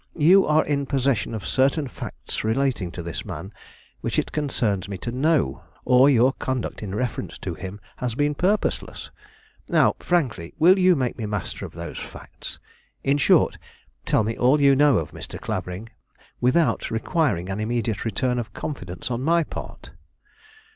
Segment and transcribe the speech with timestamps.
[0.17, 3.53] You are in possession of certain facts relating to this man
[3.99, 8.33] which it concerns me to know, or your conduct in reference to him has been
[8.33, 9.11] purposeless.
[9.69, 12.57] Now, frankly, will you make me master of those facts:
[13.03, 13.59] in short,
[14.03, 15.39] tell me all you know of Mr.
[15.39, 15.89] Clavering,
[16.39, 19.91] without requiring an immediate return of confidence on my part?"